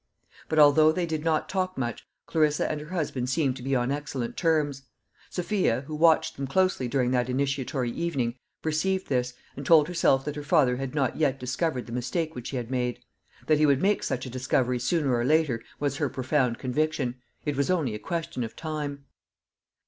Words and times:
But 0.49 0.57
although 0.57 0.91
they 0.91 1.05
did 1.05 1.23
not 1.23 1.47
talk 1.47 1.77
much, 1.77 2.07
Clarissa 2.25 2.67
and 2.71 2.81
her 2.81 2.89
husband 2.89 3.29
seemed 3.29 3.55
to 3.57 3.61
be 3.61 3.75
on 3.75 3.91
excellent 3.91 4.35
terms. 4.35 4.81
Sophia, 5.29 5.81
who 5.85 5.93
watched 5.93 6.37
them 6.37 6.47
closely 6.47 6.87
during 6.87 7.11
that 7.11 7.29
initiatory 7.29 7.91
evening, 7.91 8.33
perceived 8.63 9.09
this, 9.09 9.35
and 9.55 9.63
told 9.63 9.87
herself 9.87 10.25
that 10.25 10.35
her 10.35 10.41
father 10.41 10.77
had 10.77 10.95
not 10.95 11.17
yet 11.17 11.39
discovered 11.39 11.85
the 11.85 11.91
mistake 11.91 12.33
which 12.33 12.49
he 12.49 12.57
had 12.57 12.71
made. 12.71 12.99
That 13.45 13.59
he 13.59 13.67
would 13.67 13.83
make 13.83 14.01
such 14.01 14.25
a 14.25 14.29
discovery 14.31 14.79
sooner 14.79 15.13
or 15.15 15.23
later 15.23 15.61
was 15.79 15.97
her 15.97 16.09
profound 16.09 16.57
conviction. 16.57 17.21
It 17.45 17.55
was 17.55 17.69
only 17.69 17.93
a 17.93 17.99
question 17.99 18.43
of 18.43 18.55
time. 18.55 19.05